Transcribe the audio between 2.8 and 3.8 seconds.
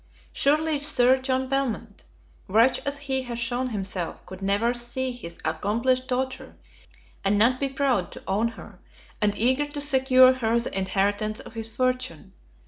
as he has shown